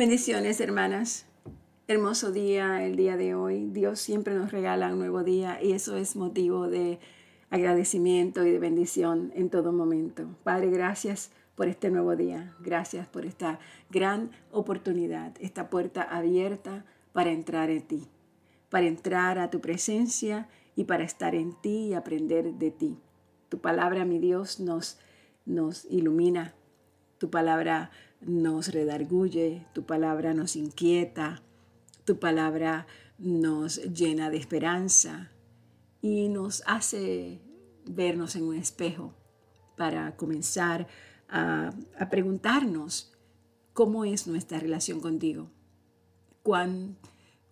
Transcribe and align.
Bendiciones, 0.00 0.62
hermanas. 0.62 1.26
Hermoso 1.86 2.32
día 2.32 2.86
el 2.86 2.96
día 2.96 3.18
de 3.18 3.34
hoy. 3.34 3.66
Dios 3.66 4.00
siempre 4.00 4.34
nos 4.34 4.50
regala 4.50 4.94
un 4.94 4.98
nuevo 4.98 5.24
día 5.24 5.62
y 5.62 5.72
eso 5.72 5.98
es 5.98 6.16
motivo 6.16 6.68
de 6.68 6.98
agradecimiento 7.50 8.46
y 8.46 8.50
de 8.50 8.58
bendición 8.58 9.30
en 9.34 9.50
todo 9.50 9.74
momento. 9.74 10.26
Padre, 10.42 10.70
gracias 10.70 11.32
por 11.54 11.68
este 11.68 11.90
nuevo 11.90 12.16
día. 12.16 12.56
Gracias 12.60 13.08
por 13.08 13.26
esta 13.26 13.58
gran 13.90 14.30
oportunidad, 14.52 15.34
esta 15.38 15.68
puerta 15.68 16.00
abierta 16.00 16.86
para 17.12 17.30
entrar 17.30 17.68
en 17.68 17.82
ti, 17.82 18.08
para 18.70 18.86
entrar 18.86 19.38
a 19.38 19.50
tu 19.50 19.60
presencia 19.60 20.48
y 20.76 20.84
para 20.84 21.04
estar 21.04 21.34
en 21.34 21.52
ti 21.60 21.88
y 21.88 21.92
aprender 21.92 22.54
de 22.54 22.70
ti. 22.70 22.96
Tu 23.50 23.58
palabra, 23.58 24.06
mi 24.06 24.18
Dios, 24.18 24.60
nos, 24.60 24.98
nos 25.44 25.84
ilumina. 25.90 26.54
Tu 27.18 27.28
palabra 27.28 27.90
nos 28.20 28.68
redarguye, 28.68 29.66
tu 29.72 29.84
palabra 29.84 30.34
nos 30.34 30.56
inquieta, 30.56 31.42
tu 32.04 32.18
palabra 32.18 32.86
nos 33.18 33.76
llena 33.92 34.30
de 34.30 34.36
esperanza 34.36 35.30
y 36.02 36.28
nos 36.28 36.62
hace 36.66 37.40
vernos 37.86 38.36
en 38.36 38.44
un 38.44 38.56
espejo 38.56 39.14
para 39.76 40.16
comenzar 40.16 40.86
a, 41.28 41.70
preguntarnos 42.10 43.12
cómo 43.72 44.04
es 44.04 44.26
nuestra 44.26 44.58
relación 44.58 45.00
contigo, 45.00 45.50
cuán, 46.42 46.96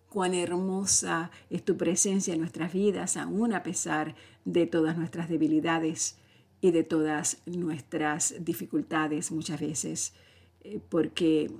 cuán 0.09 0.33
hermosa 0.33 1.31
es 1.49 1.63
tu 1.63 1.77
presencia 1.77 2.33
en 2.33 2.41
nuestras 2.41 2.73
vidas, 2.73 3.17
aún 3.17 3.53
a 3.53 3.63
pesar 3.63 4.15
de 4.45 4.67
todas 4.67 4.97
nuestras 4.97 5.29
debilidades 5.29 6.17
y 6.61 6.71
de 6.71 6.83
todas 6.83 7.41
nuestras 7.45 8.35
dificultades 8.39 9.31
muchas 9.31 9.59
veces. 9.59 10.13
Eh, 10.61 10.81
porque 10.89 11.51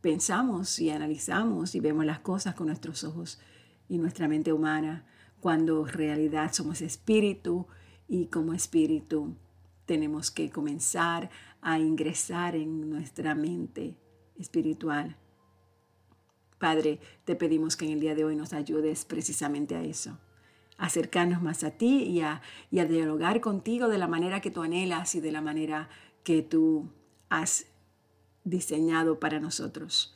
pensamos 0.00 0.78
y 0.78 0.90
analizamos 0.90 1.74
y 1.74 1.80
vemos 1.80 2.04
las 2.04 2.20
cosas 2.20 2.54
con 2.54 2.68
nuestros 2.68 3.04
ojos 3.04 3.40
y 3.88 3.98
nuestra 3.98 4.28
mente 4.28 4.52
humana, 4.52 5.06
cuando 5.40 5.86
en 5.86 5.92
realidad 5.92 6.52
somos 6.52 6.80
espíritu 6.80 7.66
y 8.08 8.26
como 8.26 8.54
espíritu 8.54 9.36
tenemos 9.86 10.30
que 10.30 10.50
comenzar 10.50 11.30
a 11.60 11.78
ingresar 11.78 12.54
en 12.56 12.88
nuestra 12.88 13.34
mente 13.34 13.96
espiritual. 14.36 15.16
Padre, 16.58 17.00
te 17.24 17.34
pedimos 17.34 17.76
que 17.76 17.84
en 17.84 17.92
el 17.92 18.00
día 18.00 18.14
de 18.14 18.24
hoy 18.24 18.36
nos 18.36 18.52
ayudes 18.52 19.04
precisamente 19.04 19.74
a 19.74 19.82
eso, 19.82 20.18
a 20.78 20.86
acercarnos 20.86 21.42
más 21.42 21.64
a 21.64 21.72
ti 21.72 22.04
y 22.04 22.20
a, 22.20 22.40
y 22.70 22.78
a 22.78 22.86
dialogar 22.86 23.40
contigo 23.40 23.88
de 23.88 23.98
la 23.98 24.08
manera 24.08 24.40
que 24.40 24.50
tú 24.50 24.62
anhelas 24.62 25.14
y 25.14 25.20
de 25.20 25.32
la 25.32 25.40
manera 25.40 25.88
que 26.22 26.42
tú 26.42 26.90
has 27.28 27.66
diseñado 28.44 29.18
para 29.18 29.40
nosotros, 29.40 30.14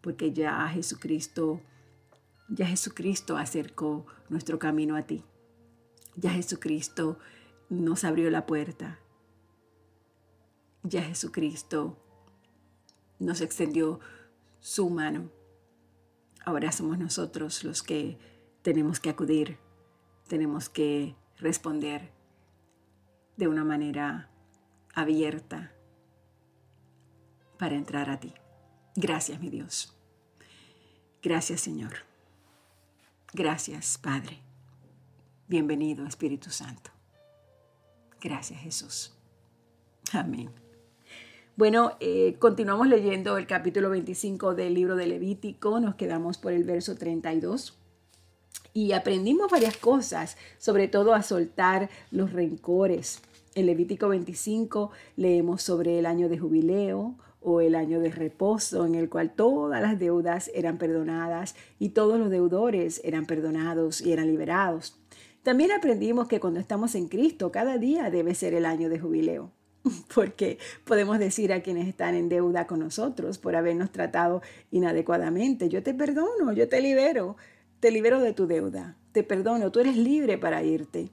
porque 0.00 0.32
ya 0.32 0.66
Jesucristo, 0.68 1.60
ya 2.48 2.66
Jesucristo 2.66 3.36
acercó 3.36 4.06
nuestro 4.28 4.58
camino 4.58 4.96
a 4.96 5.02
ti. 5.02 5.24
Ya 6.16 6.30
Jesucristo 6.30 7.18
nos 7.68 8.04
abrió 8.04 8.30
la 8.30 8.46
puerta. 8.46 8.98
Ya 10.82 11.02
Jesucristo 11.02 11.96
nos 13.18 13.40
extendió 13.40 14.00
su 14.60 14.90
mano. 14.90 15.30
Ahora 16.44 16.72
somos 16.72 16.98
nosotros 16.98 17.64
los 17.64 17.82
que 17.82 18.18
tenemos 18.62 19.00
que 19.00 19.10
acudir, 19.10 19.58
tenemos 20.28 20.68
que 20.68 21.16
responder 21.38 22.12
de 23.36 23.48
una 23.48 23.64
manera 23.64 24.30
abierta, 24.94 25.71
para 27.62 27.76
entrar 27.76 28.10
a 28.10 28.18
ti. 28.18 28.34
Gracias, 28.96 29.40
mi 29.40 29.48
Dios. 29.48 29.94
Gracias, 31.22 31.60
Señor. 31.60 31.92
Gracias, 33.32 33.98
Padre. 33.98 34.40
Bienvenido, 35.46 36.04
Espíritu 36.04 36.50
Santo. 36.50 36.90
Gracias, 38.20 38.58
Jesús. 38.58 39.14
Amén. 40.12 40.50
Bueno, 41.54 41.92
eh, 42.00 42.34
continuamos 42.40 42.88
leyendo 42.88 43.38
el 43.38 43.46
capítulo 43.46 43.90
25 43.90 44.56
del 44.56 44.74
libro 44.74 44.96
de 44.96 45.06
Levítico. 45.06 45.78
Nos 45.78 45.94
quedamos 45.94 46.38
por 46.38 46.50
el 46.52 46.64
verso 46.64 46.96
32 46.96 47.78
y 48.74 48.90
aprendimos 48.90 49.48
varias 49.52 49.76
cosas, 49.76 50.36
sobre 50.58 50.88
todo 50.88 51.14
a 51.14 51.22
soltar 51.22 51.90
los 52.10 52.32
rencores. 52.32 53.22
En 53.54 53.66
Levítico 53.66 54.08
25 54.08 54.90
leemos 55.14 55.62
sobre 55.62 56.00
el 56.00 56.06
año 56.06 56.28
de 56.28 56.38
jubileo, 56.38 57.14
o 57.42 57.60
el 57.60 57.74
año 57.74 58.00
de 58.00 58.10
reposo 58.10 58.86
en 58.86 58.94
el 58.94 59.08
cual 59.08 59.34
todas 59.34 59.82
las 59.82 59.98
deudas 59.98 60.50
eran 60.54 60.78
perdonadas 60.78 61.54
y 61.78 61.90
todos 61.90 62.18
los 62.18 62.30
deudores 62.30 63.00
eran 63.04 63.26
perdonados 63.26 64.00
y 64.00 64.12
eran 64.12 64.26
liberados. 64.26 64.98
También 65.42 65.72
aprendimos 65.72 66.28
que 66.28 66.40
cuando 66.40 66.60
estamos 66.60 66.94
en 66.94 67.08
Cristo, 67.08 67.50
cada 67.50 67.78
día 67.78 68.10
debe 68.10 68.34
ser 68.34 68.54
el 68.54 68.64
año 68.64 68.88
de 68.88 69.00
jubileo, 69.00 69.50
porque 70.14 70.58
podemos 70.84 71.18
decir 71.18 71.52
a 71.52 71.62
quienes 71.62 71.88
están 71.88 72.14
en 72.14 72.28
deuda 72.28 72.66
con 72.66 72.78
nosotros 72.78 73.38
por 73.38 73.56
habernos 73.56 73.90
tratado 73.90 74.40
inadecuadamente, 74.70 75.68
yo 75.68 75.82
te 75.82 75.94
perdono, 75.94 76.52
yo 76.52 76.68
te 76.68 76.80
libero, 76.80 77.36
te 77.80 77.90
libero 77.90 78.20
de 78.20 78.32
tu 78.32 78.46
deuda, 78.46 78.96
te 79.10 79.24
perdono, 79.24 79.72
tú 79.72 79.80
eres 79.80 79.96
libre 79.96 80.38
para 80.38 80.62
irte. 80.62 81.10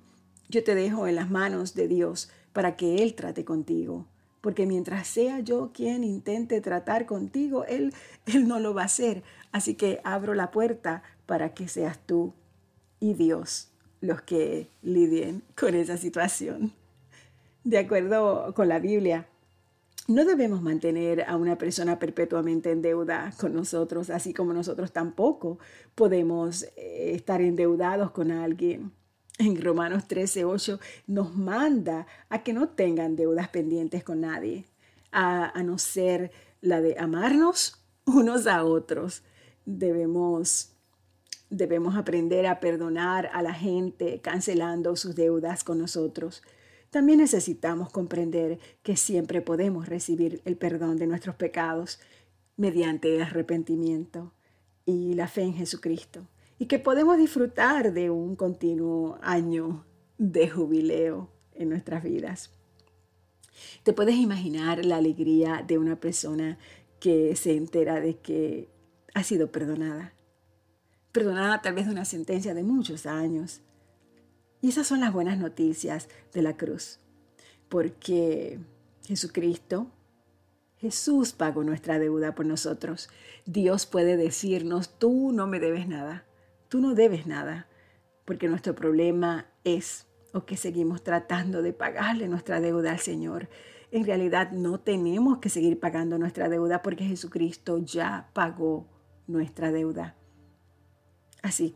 Yo 0.47 0.63
te 0.63 0.73
dejo 0.73 1.07
en 1.07 1.15
las 1.15 1.29
manos 1.29 1.75
de 1.75 1.87
Dios 1.87 2.31
para 2.53 2.75
que 2.75 3.03
Él 3.03 3.13
trate 3.13 3.45
contigo 3.45 4.07
porque 4.41 4.65
mientras 4.65 5.07
sea 5.07 5.39
yo 5.39 5.71
quien 5.73 6.03
intente 6.03 6.61
tratar 6.61 7.05
contigo, 7.05 7.65
Él, 7.65 7.93
Él 8.25 8.47
no 8.47 8.59
lo 8.59 8.73
va 8.73 8.83
a 8.83 8.85
hacer. 8.85 9.23
Así 9.51 9.75
que 9.75 9.99
abro 10.03 10.33
la 10.33 10.51
puerta 10.51 11.03
para 11.25 11.53
que 11.53 11.67
seas 11.67 11.99
tú 12.05 12.33
y 12.99 13.13
Dios 13.13 13.71
los 14.01 14.21
que 14.21 14.69
lidien 14.81 15.43
con 15.57 15.75
esa 15.75 15.97
situación. 15.97 16.73
De 17.63 17.77
acuerdo 17.77 18.53
con 18.53 18.69
la 18.69 18.79
Biblia, 18.79 19.27
no 20.07 20.25
debemos 20.25 20.61
mantener 20.61 21.23
a 21.27 21.35
una 21.35 21.57
persona 21.57 21.99
perpetuamente 21.99 22.71
en 22.71 22.81
deuda 22.81 23.31
con 23.39 23.53
nosotros, 23.53 24.09
así 24.09 24.33
como 24.33 24.53
nosotros 24.53 24.91
tampoco 24.91 25.59
podemos 25.93 26.63
eh, 26.77 27.11
estar 27.13 27.41
endeudados 27.41 28.11
con 28.11 28.31
alguien 28.31 28.91
en 29.39 29.59
Romanos 29.61 30.07
13, 30.07 30.45
8 30.45 30.79
nos 31.07 31.35
manda 31.35 32.05
a 32.27 32.43
que 32.43 32.53
no 32.53 32.69
tengan 32.69 33.15
deudas 33.15 33.47
pendientes 33.47 34.03
con 34.03 34.21
nadie, 34.21 34.65
a, 35.11 35.57
a 35.57 35.63
no 35.63 35.77
ser 35.79 36.31
la 36.61 36.81
de 36.81 36.97
amarnos 36.99 37.81
unos 38.05 38.45
a 38.47 38.63
otros. 38.63 39.23
Debemos, 39.65 40.73
debemos 41.49 41.95
aprender 41.95 42.45
a 42.47 42.59
perdonar 42.59 43.29
a 43.33 43.41
la 43.41 43.53
gente 43.53 44.19
cancelando 44.21 44.95
sus 44.95 45.15
deudas 45.15 45.63
con 45.63 45.79
nosotros. 45.79 46.43
También 46.89 47.19
necesitamos 47.19 47.91
comprender 47.91 48.59
que 48.83 48.97
siempre 48.97 49.41
podemos 49.41 49.87
recibir 49.87 50.41
el 50.43 50.57
perdón 50.57 50.97
de 50.97 51.07
nuestros 51.07 51.35
pecados 51.35 51.99
mediante 52.57 53.15
el 53.15 53.21
arrepentimiento 53.21 54.33
y 54.85 55.13
la 55.13 55.27
fe 55.27 55.43
en 55.43 55.53
Jesucristo 55.53 56.27
y 56.59 56.65
que 56.65 56.77
podemos 56.77 57.17
disfrutar 57.17 57.93
de 57.93 58.09
un 58.09 58.35
continuo 58.35 59.17
año 59.21 59.85
de 60.17 60.49
jubileo 60.49 61.29
en 61.53 61.69
nuestras 61.69 62.03
vidas. 62.03 62.51
Te 63.83 63.93
puedes 63.93 64.15
imaginar 64.15 64.85
la 64.85 64.97
alegría 64.97 65.63
de 65.65 65.77
una 65.77 65.99
persona 65.99 66.59
que 66.99 67.35
se 67.37 67.55
entera 67.55 68.01
de 68.01 68.17
que 68.17 68.69
ha 69.13 69.23
sido 69.23 69.51
perdonada. 69.51 70.13
Perdonada 71.13 71.61
tal 71.61 71.75
vez 71.75 71.85
de 71.85 71.93
una 71.93 72.05
sentencia 72.05 72.53
de 72.53 72.63
muchos 72.63 73.05
años. 73.05 73.61
Y 74.61 74.69
esas 74.69 74.85
son 74.85 74.99
las 74.99 75.13
buenas 75.13 75.39
noticias 75.39 76.09
de 76.33 76.41
la 76.41 76.57
cruz. 76.57 76.99
Porque 77.69 78.59
Jesucristo, 79.05 79.87
Jesús 80.77 81.31
pagó 81.31 81.63
nuestra 81.63 81.99
deuda 81.99 82.35
por 82.35 82.45
nosotros. 82.45 83.09
Dios 83.45 83.85
puede 83.85 84.17
decirnos, 84.17 84.99
tú 84.99 85.31
no 85.31 85.47
me 85.47 85.59
debes 85.59 85.87
nada. 85.87 86.25
Tú 86.69 86.79
no 86.79 86.93
debes 86.93 87.25
nada, 87.25 87.67
porque 88.25 88.47
nuestro 88.47 88.75
problema 88.75 89.47
es 89.63 90.07
o 90.33 90.45
que 90.45 90.55
seguimos 90.55 91.03
tratando 91.03 91.63
de 91.63 91.73
pagarle 91.73 92.27
nuestra 92.27 92.61
deuda 92.61 92.91
al 92.91 92.99
Señor. 92.99 93.49
En 93.91 94.05
realidad 94.05 94.51
no 94.51 94.79
tenemos 94.79 95.39
que 95.39 95.49
seguir 95.49 95.79
pagando 95.79 96.19
nuestra 96.19 96.47
deuda 96.47 96.83
porque 96.83 97.05
Jesucristo 97.05 97.79
ya 97.79 98.29
pagó 98.33 98.87
nuestra 99.25 99.71
deuda. 99.71 100.15
Así, 101.41 101.75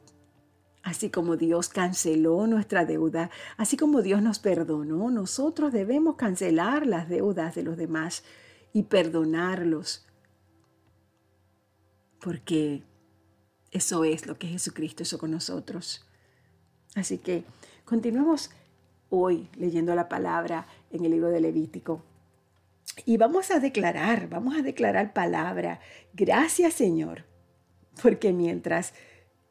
así 0.83 1.09
como 1.09 1.37
Dios 1.37 1.69
canceló 1.69 2.45
nuestra 2.45 2.85
deuda, 2.85 3.31
así 3.57 3.77
como 3.77 4.03
Dios 4.03 4.21
nos 4.21 4.37
perdonó, 4.37 5.09
nosotros 5.09 5.73
debemos 5.73 6.17
cancelar 6.17 6.85
las 6.85 7.09
deudas 7.09 7.55
de 7.55 7.63
los 7.63 7.77
demás 7.77 8.23
y 8.73 8.83
perdonarlos. 8.83 10.05
Porque 12.19 12.83
eso 13.73 14.03
es 14.03 14.27
lo 14.27 14.37
que 14.37 14.47
Jesucristo 14.47 15.03
hizo 15.03 15.17
con 15.17 15.31
nosotros. 15.31 16.05
Así 16.95 17.17
que 17.17 17.43
continuemos 17.85 18.51
hoy 19.09 19.49
leyendo 19.55 19.95
la 19.95 20.07
palabra 20.07 20.67
en 20.91 21.03
el 21.05 21.11
libro 21.11 21.29
de 21.29 21.41
Levítico. 21.41 22.03
Y 23.05 23.17
vamos 23.17 23.49
a 23.49 23.59
declarar, 23.59 24.29
vamos 24.29 24.55
a 24.55 24.61
declarar 24.61 25.13
palabra. 25.13 25.79
Gracias 26.13 26.75
Señor, 26.75 27.25
porque 28.01 28.31
mientras 28.31 28.93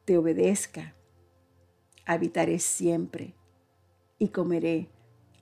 te 0.05 0.17
obedezca, 0.17 0.93
habitaré 2.05 2.59
siempre 2.59 3.35
y 4.19 4.29
comeré 4.29 4.89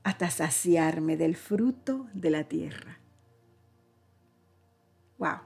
hasta 0.03 0.31
saciarme 0.31 1.17
del 1.17 1.35
fruto 1.35 2.07
de 2.13 2.29
la 2.31 2.43
tierra. 2.45 2.97
Wow. 5.19 5.37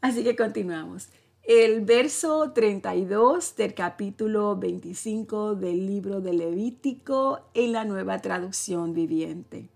Así 0.00 0.22
que 0.22 0.36
continuamos. 0.36 1.08
El 1.42 1.80
verso 1.80 2.52
32 2.52 3.56
del 3.56 3.74
capítulo 3.74 4.56
25 4.56 5.56
del 5.56 5.86
libro 5.86 6.20
de 6.20 6.34
Levítico 6.34 7.40
en 7.54 7.72
la 7.72 7.84
nueva 7.84 8.20
traducción 8.20 8.92
viviente. 8.92 9.70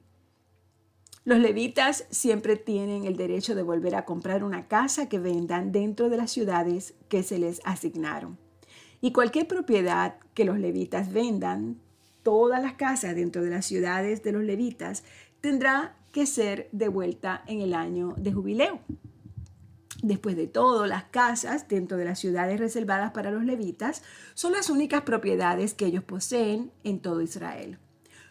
Los 1.25 1.39
levitas 1.39 2.07
siempre 2.11 2.57
tienen 2.57 3.05
el 3.05 3.17
derecho 3.17 3.57
de 3.57 3.65
volver 3.65 3.97
a 3.97 4.05
comprar 4.05 4.45
una 4.45 4.69
casa 4.69 5.09
que 5.09 5.19
vendan 5.19 5.73
dentro 5.73 6.09
de 6.09 6.19
las 6.19 6.31
ciudades 6.31 6.95
que 7.09 7.25
se 7.25 7.39
les 7.39 7.61
asignaron. 7.65 8.39
Y 9.01 9.13
cualquier 9.13 9.49
propiedad 9.49 10.19
que 10.35 10.45
los 10.45 10.59
levitas 10.59 11.13
vendan, 11.13 11.81
todas 12.23 12.63
las 12.63 12.75
casas 12.75 13.17
dentro 13.17 13.43
de 13.43 13.51
las 13.51 13.67
ciudades 13.67 14.23
de 14.23 14.31
los 14.31 14.45
levitas, 14.45 15.03
tendrá 15.41 15.97
que 16.13 16.27
ser 16.27 16.69
devuelta 16.71 17.43
en 17.49 17.61
el 17.61 17.75
año 17.75 18.15
de 18.17 18.33
jubileo. 18.33 18.81
Después 20.03 20.35
de 20.35 20.49
todo, 20.49 20.87
las 20.87 21.05
casas 21.05 21.69
dentro 21.69 21.97
de 21.97 22.05
las 22.05 22.19
ciudades 22.19 22.59
reservadas 22.59 23.13
para 23.13 23.31
los 23.31 23.45
levitas 23.45 24.03
son 24.35 24.53
las 24.53 24.69
únicas 24.69 25.03
propiedades 25.03 25.75
que 25.75 25.87
ellos 25.87 26.03
poseen 26.03 26.73
en 26.83 26.99
todo 26.99 27.23
Israel. 27.23 27.79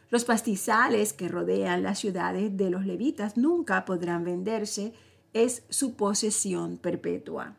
Los 0.09 0.25
pastizales 0.25 1.13
que 1.13 1.29
rodean 1.29 1.83
las 1.83 1.99
ciudades 1.99 2.57
de 2.57 2.69
los 2.69 2.85
levitas 2.85 3.37
nunca 3.37 3.85
podrán 3.85 4.25
venderse, 4.25 4.91
es 5.33 5.63
su 5.69 5.95
posesión 5.95 6.77
perpetua. 6.77 7.55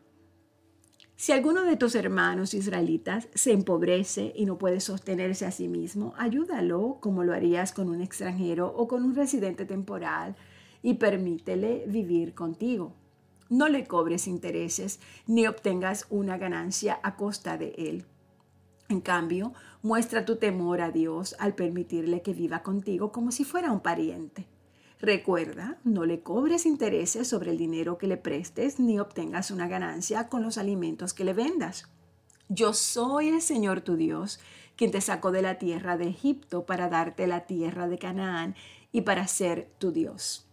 Si 1.15 1.31
alguno 1.31 1.63
de 1.63 1.75
tus 1.75 1.95
hermanos 1.95 2.53
israelitas 2.53 3.29
se 3.33 3.51
empobrece 3.51 4.31
y 4.35 4.45
no 4.45 4.59
puede 4.59 4.79
sostenerse 4.79 5.47
a 5.47 5.51
sí 5.51 5.67
mismo, 5.67 6.13
ayúdalo 6.17 6.97
como 6.99 7.23
lo 7.23 7.33
harías 7.33 7.71
con 7.73 7.89
un 7.89 8.01
extranjero 8.01 8.67
o 8.67 8.87
con 8.87 9.03
un 9.03 9.15
residente 9.15 9.65
temporal 9.65 10.35
y 10.83 10.95
permítele 10.95 11.85
vivir 11.87 12.35
contigo. 12.35 12.93
No 13.53 13.69
le 13.69 13.85
cobres 13.85 14.25
intereses 14.25 14.99
ni 15.27 15.45
obtengas 15.45 16.07
una 16.09 16.39
ganancia 16.39 16.99
a 17.03 17.15
costa 17.15 17.55
de 17.55 17.75
él. 17.77 18.03
En 18.89 18.99
cambio, 18.99 19.53
muestra 19.83 20.25
tu 20.25 20.37
temor 20.37 20.81
a 20.81 20.89
Dios 20.89 21.35
al 21.37 21.53
permitirle 21.53 22.23
que 22.23 22.33
viva 22.33 22.63
contigo 22.63 23.11
como 23.11 23.31
si 23.31 23.43
fuera 23.43 23.71
un 23.71 23.81
pariente. 23.81 24.47
Recuerda, 24.99 25.77
no 25.83 26.03
le 26.03 26.21
cobres 26.21 26.65
intereses 26.65 27.27
sobre 27.27 27.51
el 27.51 27.59
dinero 27.59 27.99
que 27.99 28.07
le 28.07 28.17
prestes 28.17 28.79
ni 28.79 28.97
obtengas 28.97 29.51
una 29.51 29.67
ganancia 29.67 30.29
con 30.29 30.41
los 30.41 30.57
alimentos 30.57 31.13
que 31.13 31.23
le 31.23 31.33
vendas. 31.33 31.87
Yo 32.49 32.73
soy 32.73 33.27
el 33.27 33.39
Señor 33.43 33.81
tu 33.81 33.97
Dios, 33.97 34.39
quien 34.75 34.89
te 34.89 34.99
sacó 34.99 35.31
de 35.31 35.43
la 35.43 35.59
tierra 35.59 35.95
de 35.95 36.07
Egipto 36.07 36.65
para 36.65 36.89
darte 36.89 37.27
la 37.27 37.41
tierra 37.41 37.87
de 37.87 37.99
Canaán 37.99 38.55
y 38.91 39.01
para 39.01 39.27
ser 39.27 39.69
tu 39.77 39.91
Dios. 39.91 40.49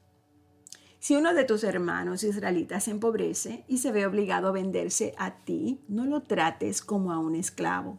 Si 1.01 1.17
uno 1.17 1.33
de 1.33 1.45
tus 1.45 1.65
hermanos 1.65 2.25
israelitas 2.25 2.85
se 2.85 2.91
empobrece 2.91 3.65
y 3.67 3.79
se 3.79 3.91
ve 3.91 4.05
obligado 4.05 4.49
a 4.49 4.53
venderse 4.53 5.15
a 5.17 5.43
ti, 5.45 5.83
no 5.89 6.05
lo 6.05 6.25
trates 6.25 6.83
como 6.83 7.11
a 7.11 7.19
un 7.19 7.35
esclavo. 7.35 7.99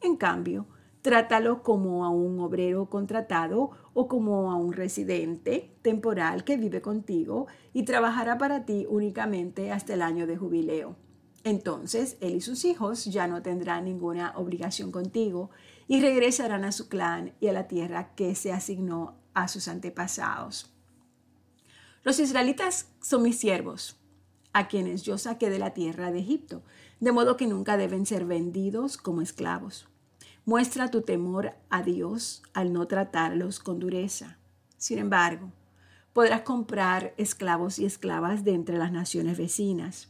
En 0.00 0.16
cambio, 0.16 0.66
trátalo 1.02 1.62
como 1.62 2.04
a 2.04 2.10
un 2.10 2.40
obrero 2.40 2.90
contratado 2.90 3.70
o 3.94 4.08
como 4.08 4.50
a 4.50 4.56
un 4.56 4.72
residente 4.72 5.76
temporal 5.82 6.42
que 6.42 6.56
vive 6.56 6.82
contigo 6.82 7.46
y 7.72 7.84
trabajará 7.84 8.38
para 8.38 8.64
ti 8.64 8.86
únicamente 8.90 9.70
hasta 9.70 9.94
el 9.94 10.02
año 10.02 10.26
de 10.26 10.36
jubileo. 10.36 10.96
Entonces 11.44 12.16
él 12.20 12.34
y 12.34 12.40
sus 12.40 12.64
hijos 12.64 13.04
ya 13.04 13.28
no 13.28 13.42
tendrán 13.42 13.84
ninguna 13.84 14.32
obligación 14.36 14.90
contigo 14.90 15.50
y 15.86 16.00
regresarán 16.00 16.64
a 16.64 16.72
su 16.72 16.88
clan 16.88 17.34
y 17.38 17.46
a 17.46 17.52
la 17.52 17.68
tierra 17.68 18.16
que 18.16 18.34
se 18.34 18.52
asignó 18.52 19.14
a 19.32 19.46
sus 19.46 19.68
antepasados. 19.68 20.71
Los 22.04 22.18
israelitas 22.18 22.88
son 23.00 23.22
mis 23.22 23.38
siervos, 23.38 23.96
a 24.52 24.66
quienes 24.66 25.04
yo 25.04 25.18
saqué 25.18 25.50
de 25.50 25.60
la 25.60 25.70
tierra 25.70 26.10
de 26.10 26.18
Egipto, 26.18 26.64
de 26.98 27.12
modo 27.12 27.36
que 27.36 27.46
nunca 27.46 27.76
deben 27.76 28.06
ser 28.06 28.24
vendidos 28.24 28.96
como 28.96 29.22
esclavos. 29.22 29.86
Muestra 30.44 30.90
tu 30.90 31.02
temor 31.02 31.54
a 31.70 31.82
Dios 31.84 32.42
al 32.54 32.72
no 32.72 32.88
tratarlos 32.88 33.60
con 33.60 33.78
dureza. 33.78 34.38
Sin 34.78 34.98
embargo, 34.98 35.52
podrás 36.12 36.42
comprar 36.42 37.14
esclavos 37.18 37.78
y 37.78 37.84
esclavas 37.84 38.42
de 38.42 38.54
entre 38.54 38.78
las 38.78 38.90
naciones 38.90 39.38
vecinas. 39.38 40.08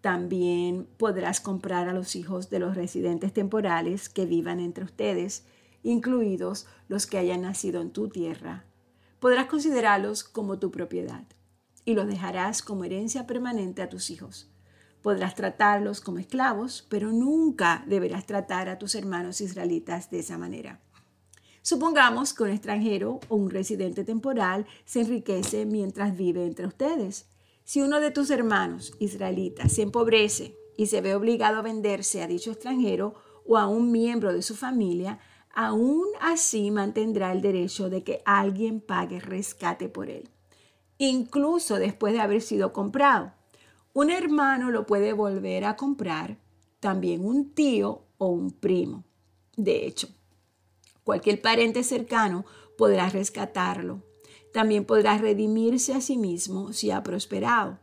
También 0.00 0.86
podrás 0.98 1.40
comprar 1.40 1.88
a 1.88 1.92
los 1.92 2.14
hijos 2.14 2.48
de 2.48 2.60
los 2.60 2.76
residentes 2.76 3.32
temporales 3.32 4.08
que 4.08 4.24
vivan 4.24 4.60
entre 4.60 4.84
ustedes, 4.84 5.44
incluidos 5.82 6.68
los 6.86 7.08
que 7.08 7.18
hayan 7.18 7.42
nacido 7.42 7.82
en 7.82 7.90
tu 7.90 8.08
tierra 8.08 8.69
podrás 9.20 9.46
considerarlos 9.46 10.24
como 10.24 10.58
tu 10.58 10.70
propiedad 10.70 11.24
y 11.84 11.94
los 11.94 12.06
dejarás 12.06 12.62
como 12.62 12.84
herencia 12.84 13.26
permanente 13.26 13.82
a 13.82 13.88
tus 13.88 14.10
hijos. 14.10 14.50
Podrás 15.02 15.34
tratarlos 15.34 16.00
como 16.00 16.18
esclavos, 16.18 16.86
pero 16.88 17.12
nunca 17.12 17.84
deberás 17.86 18.26
tratar 18.26 18.68
a 18.68 18.78
tus 18.78 18.94
hermanos 18.94 19.40
israelitas 19.40 20.10
de 20.10 20.18
esa 20.18 20.36
manera. 20.36 20.80
Supongamos 21.62 22.32
que 22.32 22.42
un 22.42 22.50
extranjero 22.50 23.20
o 23.28 23.36
un 23.36 23.50
residente 23.50 24.04
temporal 24.04 24.66
se 24.84 25.00
enriquece 25.00 25.66
mientras 25.66 26.16
vive 26.16 26.46
entre 26.46 26.66
ustedes. 26.66 27.26
Si 27.64 27.82
uno 27.82 28.00
de 28.00 28.10
tus 28.10 28.30
hermanos 28.30 28.92
israelitas 28.98 29.72
se 29.72 29.82
empobrece 29.82 30.56
y 30.76 30.86
se 30.86 31.00
ve 31.00 31.14
obligado 31.14 31.58
a 31.58 31.62
venderse 31.62 32.22
a 32.22 32.26
dicho 32.26 32.50
extranjero 32.50 33.14
o 33.46 33.58
a 33.58 33.66
un 33.66 33.92
miembro 33.92 34.32
de 34.32 34.42
su 34.42 34.54
familia, 34.54 35.18
aún 35.52 36.06
así 36.20 36.70
mantendrá 36.70 37.32
el 37.32 37.42
derecho 37.42 37.90
de 37.90 38.02
que 38.02 38.22
alguien 38.24 38.80
pague 38.80 39.20
rescate 39.20 39.88
por 39.88 40.08
él, 40.08 40.28
incluso 40.98 41.76
después 41.76 42.12
de 42.12 42.20
haber 42.20 42.42
sido 42.42 42.72
comprado. 42.72 43.32
Un 43.92 44.10
hermano 44.10 44.70
lo 44.70 44.86
puede 44.86 45.12
volver 45.12 45.64
a 45.64 45.76
comprar, 45.76 46.38
también 46.78 47.24
un 47.24 47.50
tío 47.52 48.04
o 48.18 48.28
un 48.28 48.52
primo. 48.52 49.04
De 49.56 49.86
hecho, 49.86 50.08
cualquier 51.04 51.42
pariente 51.42 51.82
cercano 51.82 52.44
podrá 52.78 53.08
rescatarlo. 53.08 54.02
También 54.52 54.84
podrá 54.84 55.18
redimirse 55.18 55.92
a 55.92 56.00
sí 56.00 56.16
mismo 56.16 56.72
si 56.72 56.90
ha 56.90 57.02
prosperado. 57.02 57.78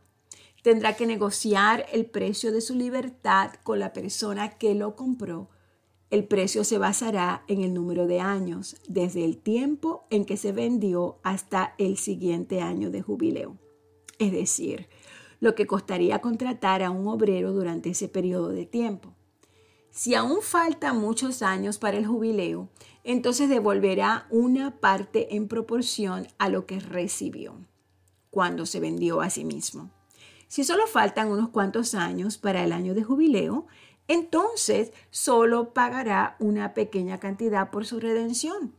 Tendrá 0.62 0.96
que 0.96 1.06
negociar 1.06 1.86
el 1.92 2.06
precio 2.06 2.52
de 2.52 2.60
su 2.60 2.74
libertad 2.74 3.52
con 3.62 3.78
la 3.78 3.92
persona 3.92 4.58
que 4.58 4.74
lo 4.74 4.96
compró 4.96 5.48
el 6.10 6.24
precio 6.24 6.64
se 6.64 6.78
basará 6.78 7.44
en 7.48 7.62
el 7.62 7.74
número 7.74 8.06
de 8.06 8.20
años, 8.20 8.76
desde 8.88 9.24
el 9.24 9.38
tiempo 9.38 10.06
en 10.10 10.24
que 10.24 10.36
se 10.36 10.52
vendió 10.52 11.18
hasta 11.22 11.74
el 11.78 11.98
siguiente 11.98 12.62
año 12.62 12.90
de 12.90 13.02
jubileo. 13.02 13.58
Es 14.18 14.32
decir, 14.32 14.88
lo 15.40 15.54
que 15.54 15.66
costaría 15.66 16.20
contratar 16.20 16.82
a 16.82 16.90
un 16.90 17.06
obrero 17.06 17.52
durante 17.52 17.90
ese 17.90 18.08
periodo 18.08 18.48
de 18.48 18.66
tiempo. 18.66 19.14
Si 19.90 20.14
aún 20.14 20.42
faltan 20.42 20.98
muchos 20.98 21.42
años 21.42 21.78
para 21.78 21.98
el 21.98 22.06
jubileo, 22.06 22.68
entonces 23.04 23.48
devolverá 23.48 24.26
una 24.30 24.80
parte 24.80 25.34
en 25.36 25.48
proporción 25.48 26.28
a 26.38 26.48
lo 26.48 26.66
que 26.66 26.80
recibió 26.80 27.54
cuando 28.30 28.66
se 28.66 28.80
vendió 28.80 29.20
a 29.20 29.30
sí 29.30 29.44
mismo. 29.44 29.90
Si 30.46 30.64
solo 30.64 30.86
faltan 30.86 31.28
unos 31.28 31.50
cuantos 31.50 31.94
años 31.94 32.38
para 32.38 32.64
el 32.64 32.72
año 32.72 32.94
de 32.94 33.04
jubileo, 33.04 33.66
entonces 34.08 34.92
solo 35.10 35.74
pagará 35.74 36.36
una 36.40 36.74
pequeña 36.74 37.20
cantidad 37.20 37.70
por 37.70 37.86
su 37.86 38.00
redención. 38.00 38.74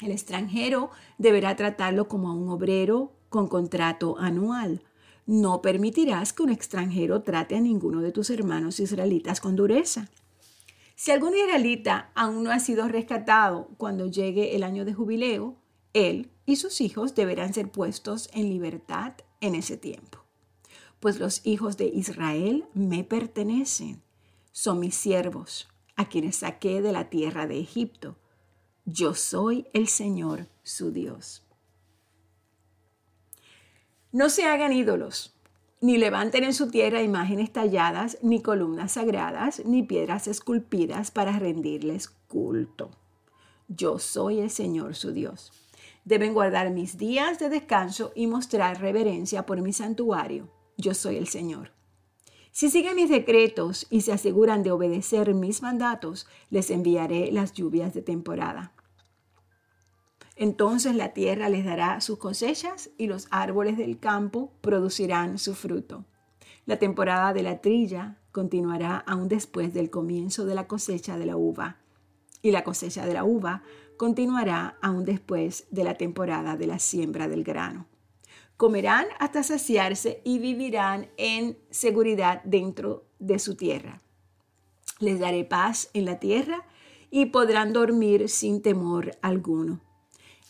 El 0.00 0.10
extranjero 0.10 0.90
deberá 1.18 1.54
tratarlo 1.54 2.08
como 2.08 2.28
a 2.28 2.34
un 2.34 2.48
obrero 2.48 3.12
con 3.28 3.46
contrato 3.46 4.16
anual. 4.18 4.82
No 5.26 5.62
permitirás 5.62 6.32
que 6.32 6.42
un 6.42 6.50
extranjero 6.50 7.22
trate 7.22 7.56
a 7.56 7.60
ninguno 7.60 8.00
de 8.00 8.10
tus 8.10 8.30
hermanos 8.30 8.80
israelitas 8.80 9.40
con 9.40 9.54
dureza. 9.54 10.08
Si 10.96 11.10
algún 11.10 11.36
israelita 11.36 12.10
aún 12.14 12.42
no 12.42 12.50
ha 12.50 12.58
sido 12.58 12.88
rescatado 12.88 13.68
cuando 13.76 14.06
llegue 14.06 14.56
el 14.56 14.64
año 14.64 14.84
de 14.84 14.94
jubileo, 14.94 15.56
él 15.92 16.30
y 16.46 16.56
sus 16.56 16.80
hijos 16.80 17.14
deberán 17.14 17.54
ser 17.54 17.70
puestos 17.70 18.28
en 18.32 18.48
libertad 18.48 19.12
en 19.40 19.54
ese 19.54 19.76
tiempo. 19.76 20.18
Pues 21.00 21.18
los 21.18 21.44
hijos 21.44 21.76
de 21.76 21.86
Israel 21.86 22.64
me 22.74 23.04
pertenecen 23.04 24.02
son 24.52 24.78
mis 24.78 24.94
siervos, 24.94 25.68
a 25.96 26.08
quienes 26.08 26.36
saqué 26.36 26.80
de 26.82 26.92
la 26.92 27.10
tierra 27.10 27.46
de 27.46 27.58
Egipto. 27.58 28.16
Yo 28.84 29.14
soy 29.14 29.66
el 29.72 29.88
Señor 29.88 30.48
su 30.62 30.92
Dios. 30.92 31.44
No 34.12 34.28
se 34.28 34.44
hagan 34.44 34.72
ídolos, 34.72 35.34
ni 35.80 35.96
levanten 35.96 36.44
en 36.44 36.54
su 36.54 36.70
tierra 36.70 37.02
imágenes 37.02 37.52
talladas, 37.52 38.18
ni 38.22 38.42
columnas 38.42 38.92
sagradas, 38.92 39.64
ni 39.64 39.82
piedras 39.82 40.28
esculpidas 40.28 41.10
para 41.10 41.38
rendirles 41.38 42.08
culto. 42.28 42.90
Yo 43.68 43.98
soy 43.98 44.38
el 44.40 44.50
Señor 44.50 44.94
su 44.94 45.12
Dios. 45.12 45.50
Deben 46.04 46.34
guardar 46.34 46.70
mis 46.70 46.98
días 46.98 47.38
de 47.38 47.48
descanso 47.48 48.12
y 48.14 48.26
mostrar 48.26 48.80
reverencia 48.80 49.46
por 49.46 49.62
mi 49.62 49.72
santuario. 49.72 50.50
Yo 50.76 50.94
soy 50.94 51.16
el 51.16 51.26
Señor. 51.26 51.72
Si 52.54 52.68
siguen 52.68 52.96
mis 52.96 53.08
decretos 53.08 53.86
y 53.88 54.02
se 54.02 54.12
aseguran 54.12 54.62
de 54.62 54.70
obedecer 54.70 55.32
mis 55.32 55.62
mandatos, 55.62 56.26
les 56.50 56.70
enviaré 56.70 57.32
las 57.32 57.54
lluvias 57.54 57.94
de 57.94 58.02
temporada. 58.02 58.74
Entonces 60.36 60.94
la 60.94 61.14
tierra 61.14 61.48
les 61.48 61.64
dará 61.64 62.02
sus 62.02 62.18
cosechas 62.18 62.90
y 62.98 63.06
los 63.06 63.26
árboles 63.30 63.78
del 63.78 63.98
campo 63.98 64.52
producirán 64.60 65.38
su 65.38 65.54
fruto. 65.54 66.04
La 66.66 66.78
temporada 66.78 67.32
de 67.32 67.42
la 67.42 67.62
trilla 67.62 68.18
continuará 68.32 68.98
aún 68.98 69.28
después 69.28 69.72
del 69.72 69.88
comienzo 69.88 70.44
de 70.44 70.54
la 70.54 70.66
cosecha 70.66 71.16
de 71.16 71.26
la 71.26 71.36
uva. 71.36 71.78
Y 72.42 72.50
la 72.50 72.64
cosecha 72.64 73.06
de 73.06 73.14
la 73.14 73.24
uva 73.24 73.62
continuará 73.96 74.76
aún 74.82 75.06
después 75.06 75.66
de 75.70 75.84
la 75.84 75.94
temporada 75.94 76.56
de 76.58 76.66
la 76.66 76.78
siembra 76.78 77.28
del 77.28 77.44
grano. 77.44 77.86
Comerán 78.62 79.06
hasta 79.18 79.42
saciarse 79.42 80.20
y 80.22 80.38
vivirán 80.38 81.10
en 81.16 81.58
seguridad 81.70 82.44
dentro 82.44 83.08
de 83.18 83.40
su 83.40 83.56
tierra. 83.56 84.02
Les 85.00 85.18
daré 85.18 85.44
paz 85.44 85.90
en 85.94 86.04
la 86.04 86.20
tierra 86.20 86.64
y 87.10 87.26
podrán 87.26 87.72
dormir 87.72 88.28
sin 88.28 88.62
temor 88.62 89.18
alguno. 89.20 89.80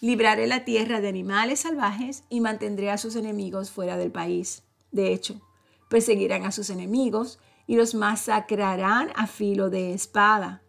Libraré 0.02 0.46
la 0.46 0.66
tierra 0.66 1.00
de 1.00 1.08
animales 1.08 1.60
salvajes 1.60 2.24
y 2.28 2.42
mantendré 2.42 2.90
a 2.90 2.98
sus 2.98 3.16
enemigos 3.16 3.70
fuera 3.70 3.96
del 3.96 4.12
país. 4.12 4.62
De 4.90 5.14
hecho, 5.14 5.40
perseguirán 5.88 6.44
a 6.44 6.52
sus 6.52 6.68
enemigos 6.68 7.38
y 7.66 7.76
los 7.76 7.94
masacrarán 7.94 9.08
a 9.14 9.26
filo 9.26 9.70
de 9.70 9.94
espada. 9.94 10.62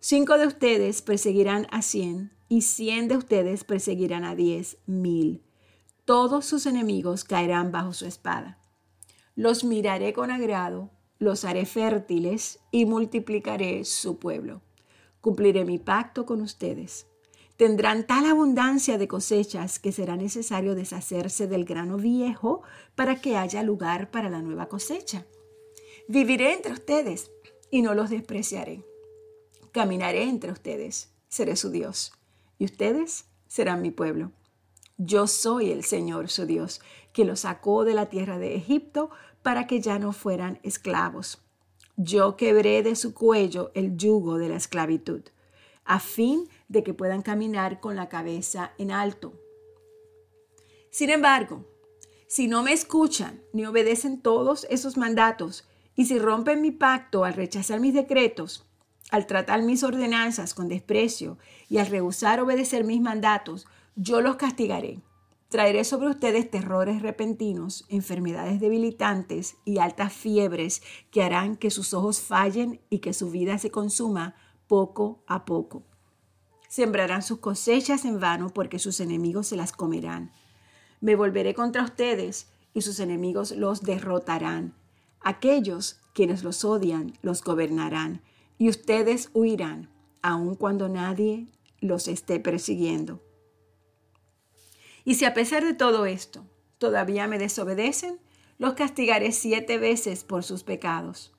Cinco 0.00 0.38
de 0.38 0.46
ustedes 0.46 1.02
perseguirán 1.02 1.66
a 1.70 1.82
cien 1.82 2.32
y 2.48 2.62
cien 2.62 3.08
de 3.08 3.18
ustedes 3.18 3.62
perseguirán 3.62 4.24
a 4.24 4.34
diez 4.34 4.78
mil. 4.86 5.42
Todos 6.04 6.46
sus 6.46 6.66
enemigos 6.66 7.24
caerán 7.24 7.72
bajo 7.72 7.92
su 7.92 8.06
espada. 8.06 8.58
Los 9.34 9.64
miraré 9.64 10.12
con 10.12 10.30
agrado, 10.30 10.90
los 11.18 11.44
haré 11.44 11.66
fértiles 11.66 12.58
y 12.70 12.86
multiplicaré 12.86 13.84
su 13.84 14.18
pueblo. 14.18 14.62
Cumpliré 15.20 15.64
mi 15.64 15.78
pacto 15.78 16.26
con 16.26 16.40
ustedes 16.42 17.06
Tendrán 17.62 18.08
tal 18.08 18.26
abundancia 18.26 18.98
de 18.98 19.06
cosechas 19.06 19.78
que 19.78 19.92
será 19.92 20.16
necesario 20.16 20.74
deshacerse 20.74 21.46
del 21.46 21.64
grano 21.64 21.96
viejo 21.96 22.62
para 22.96 23.20
que 23.20 23.36
haya 23.36 23.62
lugar 23.62 24.10
para 24.10 24.30
la 24.30 24.42
nueva 24.42 24.66
cosecha. 24.66 25.26
Viviré 26.08 26.54
entre 26.54 26.72
ustedes 26.72 27.30
y 27.70 27.82
no 27.82 27.94
los 27.94 28.10
despreciaré. 28.10 28.84
Caminaré 29.70 30.24
entre 30.24 30.50
ustedes, 30.50 31.12
seré 31.28 31.54
su 31.54 31.70
Dios, 31.70 32.12
y 32.58 32.64
ustedes 32.64 33.26
serán 33.46 33.80
mi 33.80 33.92
pueblo. 33.92 34.32
Yo 34.98 35.26
soy 35.26 35.70
el 35.70 35.84
Señor 35.84 36.28
su 36.28 36.46
Dios, 36.46 36.80
que 37.12 37.24
los 37.24 37.40
sacó 37.40 37.84
de 37.84 37.94
la 37.94 38.06
tierra 38.06 38.38
de 38.38 38.56
Egipto 38.56 39.10
para 39.42 39.66
que 39.66 39.80
ya 39.80 39.98
no 39.98 40.12
fueran 40.12 40.60
esclavos. 40.62 41.42
Yo 41.96 42.36
quebré 42.36 42.82
de 42.82 42.96
su 42.96 43.12
cuello 43.14 43.70
el 43.74 43.96
yugo 43.96 44.38
de 44.38 44.48
la 44.48 44.56
esclavitud 44.56 45.22
a 45.84 46.00
fin 46.00 46.48
de 46.68 46.82
que 46.82 46.94
puedan 46.94 47.22
caminar 47.22 47.80
con 47.80 47.96
la 47.96 48.08
cabeza 48.08 48.72
en 48.78 48.90
alto. 48.90 49.34
Sin 50.90 51.10
embargo, 51.10 51.66
si 52.26 52.48
no 52.48 52.62
me 52.62 52.72
escuchan 52.72 53.42
ni 53.52 53.66
obedecen 53.66 54.20
todos 54.20 54.66
esos 54.70 54.96
mandatos, 54.96 55.68
y 55.94 56.06
si 56.06 56.18
rompen 56.18 56.62
mi 56.62 56.70
pacto 56.70 57.24
al 57.24 57.34
rechazar 57.34 57.78
mis 57.78 57.92
decretos, 57.92 58.66
al 59.10 59.26
tratar 59.26 59.62
mis 59.62 59.82
ordenanzas 59.82 60.54
con 60.54 60.68
desprecio 60.68 61.36
y 61.68 61.78
al 61.78 61.88
rehusar 61.88 62.40
obedecer 62.40 62.84
mis 62.84 63.02
mandatos, 63.02 63.66
yo 63.96 64.20
los 64.20 64.36
castigaré. 64.36 65.00
Traeré 65.48 65.84
sobre 65.84 66.08
ustedes 66.08 66.50
terrores 66.50 67.02
repentinos, 67.02 67.84
enfermedades 67.88 68.58
debilitantes 68.58 69.56
y 69.66 69.78
altas 69.78 70.12
fiebres 70.12 70.82
que 71.10 71.22
harán 71.22 71.56
que 71.56 71.70
sus 71.70 71.92
ojos 71.92 72.20
fallen 72.22 72.80
y 72.88 73.00
que 73.00 73.12
su 73.12 73.30
vida 73.30 73.58
se 73.58 73.70
consuma 73.70 74.34
poco 74.66 75.22
a 75.26 75.44
poco. 75.44 75.82
Sembrarán 76.68 77.22
sus 77.22 77.40
cosechas 77.40 78.06
en 78.06 78.18
vano 78.18 78.48
porque 78.48 78.78
sus 78.78 78.98
enemigos 79.00 79.48
se 79.48 79.56
las 79.56 79.72
comerán. 79.72 80.32
Me 81.02 81.16
volveré 81.16 81.52
contra 81.52 81.84
ustedes 81.84 82.48
y 82.72 82.80
sus 82.80 82.98
enemigos 82.98 83.50
los 83.52 83.82
derrotarán. 83.82 84.74
Aquellos 85.20 86.00
quienes 86.14 86.44
los 86.44 86.64
odian 86.64 87.12
los 87.20 87.44
gobernarán 87.44 88.22
y 88.56 88.70
ustedes 88.70 89.28
huirán, 89.34 89.90
aun 90.22 90.54
cuando 90.54 90.88
nadie 90.88 91.46
los 91.80 92.08
esté 92.08 92.40
persiguiendo. 92.40 93.20
Y 95.04 95.14
si 95.14 95.24
a 95.24 95.34
pesar 95.34 95.64
de 95.64 95.74
todo 95.74 96.06
esto 96.06 96.44
todavía 96.78 97.26
me 97.26 97.38
desobedecen, 97.38 98.18
los 98.58 98.74
castigaré 98.74 99.32
siete 99.32 99.78
veces 99.78 100.24
por 100.24 100.44
sus 100.44 100.62
pecados. 100.62 101.32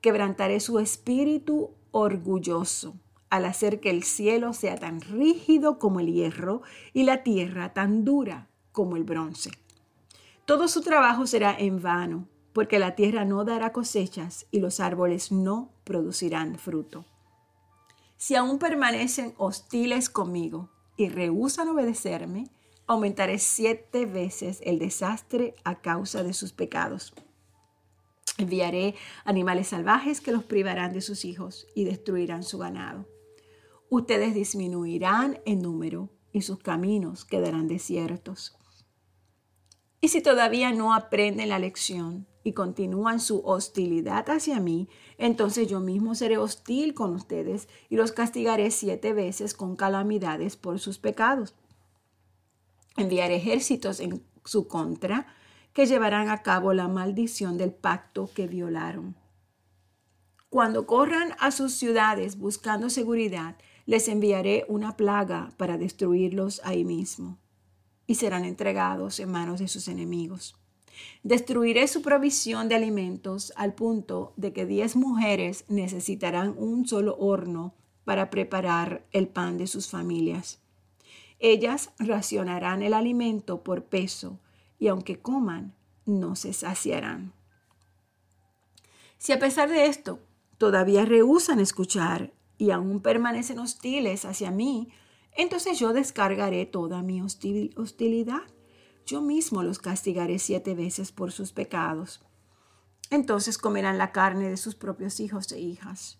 Quebrantaré 0.00 0.60
su 0.60 0.78
espíritu 0.78 1.70
orgulloso 1.90 2.94
al 3.28 3.44
hacer 3.44 3.80
que 3.80 3.90
el 3.90 4.02
cielo 4.02 4.52
sea 4.52 4.76
tan 4.76 5.00
rígido 5.00 5.78
como 5.78 6.00
el 6.00 6.12
hierro 6.12 6.62
y 6.92 7.04
la 7.04 7.22
tierra 7.22 7.72
tan 7.72 8.04
dura 8.04 8.48
como 8.72 8.96
el 8.96 9.04
bronce. 9.04 9.50
Todo 10.44 10.68
su 10.68 10.82
trabajo 10.82 11.26
será 11.26 11.56
en 11.56 11.80
vano, 11.80 12.26
porque 12.52 12.80
la 12.80 12.96
tierra 12.96 13.24
no 13.24 13.44
dará 13.44 13.72
cosechas 13.72 14.46
y 14.50 14.58
los 14.58 14.80
árboles 14.80 15.30
no 15.30 15.70
producirán 15.84 16.58
fruto. 16.58 17.04
Si 18.16 18.34
aún 18.34 18.58
permanecen 18.58 19.34
hostiles 19.38 20.10
conmigo 20.10 20.68
y 20.96 21.08
rehusan 21.08 21.68
obedecerme, 21.68 22.50
aumentaré 22.90 23.38
siete 23.38 24.04
veces 24.04 24.58
el 24.64 24.80
desastre 24.80 25.54
a 25.62 25.80
causa 25.80 26.24
de 26.24 26.32
sus 26.32 26.52
pecados. 26.52 27.14
Enviaré 28.36 28.96
animales 29.24 29.68
salvajes 29.68 30.20
que 30.20 30.32
los 30.32 30.42
privarán 30.42 30.92
de 30.92 31.00
sus 31.00 31.24
hijos 31.24 31.68
y 31.76 31.84
destruirán 31.84 32.42
su 32.42 32.58
ganado. 32.58 33.06
Ustedes 33.90 34.34
disminuirán 34.34 35.38
en 35.46 35.62
número 35.62 36.10
y 36.32 36.42
sus 36.42 36.58
caminos 36.58 37.24
quedarán 37.24 37.68
desiertos. 37.68 38.58
Y 40.00 40.08
si 40.08 40.20
todavía 40.20 40.72
no 40.72 40.92
aprenden 40.92 41.50
la 41.50 41.60
lección 41.60 42.26
y 42.42 42.54
continúan 42.54 43.20
su 43.20 43.40
hostilidad 43.44 44.28
hacia 44.30 44.58
mí, 44.58 44.88
entonces 45.16 45.68
yo 45.68 45.78
mismo 45.78 46.16
seré 46.16 46.38
hostil 46.38 46.94
con 46.94 47.14
ustedes 47.14 47.68
y 47.88 47.94
los 47.94 48.10
castigaré 48.10 48.72
siete 48.72 49.12
veces 49.12 49.54
con 49.54 49.76
calamidades 49.76 50.56
por 50.56 50.80
sus 50.80 50.98
pecados. 50.98 51.54
Enviaré 53.00 53.36
ejércitos 53.36 53.98
en 53.98 54.22
su 54.44 54.68
contra 54.68 55.26
que 55.72 55.86
llevarán 55.86 56.28
a 56.28 56.42
cabo 56.42 56.74
la 56.74 56.86
maldición 56.86 57.56
del 57.56 57.72
pacto 57.72 58.28
que 58.34 58.46
violaron. 58.46 59.16
Cuando 60.50 60.86
corran 60.86 61.34
a 61.38 61.50
sus 61.50 61.72
ciudades 61.72 62.36
buscando 62.36 62.90
seguridad, 62.90 63.56
les 63.86 64.06
enviaré 64.08 64.66
una 64.68 64.98
plaga 64.98 65.48
para 65.56 65.78
destruirlos 65.78 66.60
ahí 66.62 66.84
mismo, 66.84 67.38
y 68.06 68.16
serán 68.16 68.44
entregados 68.44 69.18
en 69.18 69.30
manos 69.30 69.60
de 69.60 69.68
sus 69.68 69.88
enemigos. 69.88 70.56
Destruiré 71.22 71.88
su 71.88 72.02
provisión 72.02 72.68
de 72.68 72.74
alimentos 72.74 73.54
al 73.56 73.72
punto 73.72 74.34
de 74.36 74.52
que 74.52 74.66
diez 74.66 74.94
mujeres 74.94 75.64
necesitarán 75.68 76.54
un 76.58 76.86
solo 76.86 77.16
horno 77.16 77.72
para 78.04 78.28
preparar 78.28 79.06
el 79.12 79.26
pan 79.26 79.56
de 79.56 79.68
sus 79.68 79.88
familias. 79.88 80.60
Ellas 81.40 81.90
racionarán 81.98 82.82
el 82.82 82.92
alimento 82.92 83.64
por 83.64 83.84
peso 83.84 84.38
y 84.78 84.88
aunque 84.88 85.20
coman, 85.20 85.74
no 86.04 86.36
se 86.36 86.52
saciarán. 86.52 87.32
Si 89.16 89.32
a 89.32 89.38
pesar 89.38 89.70
de 89.70 89.86
esto 89.86 90.20
todavía 90.58 91.06
rehusan 91.06 91.58
escuchar 91.58 92.32
y 92.58 92.72
aún 92.72 93.00
permanecen 93.00 93.58
hostiles 93.58 94.26
hacia 94.26 94.50
mí, 94.50 94.90
entonces 95.32 95.78
yo 95.78 95.94
descargaré 95.94 96.66
toda 96.66 97.02
mi 97.02 97.22
hostilidad. 97.22 98.42
Yo 99.06 99.22
mismo 99.22 99.62
los 99.62 99.78
castigaré 99.78 100.38
siete 100.38 100.74
veces 100.74 101.10
por 101.10 101.32
sus 101.32 101.52
pecados. 101.52 102.22
Entonces 103.10 103.56
comerán 103.56 103.96
la 103.96 104.12
carne 104.12 104.50
de 104.50 104.58
sus 104.58 104.74
propios 104.74 105.20
hijos 105.20 105.50
e 105.52 105.60
hijas. 105.60 106.18